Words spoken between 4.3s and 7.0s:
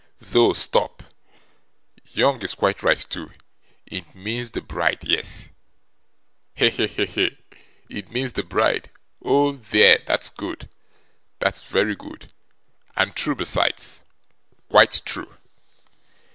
the bride yes. He, he,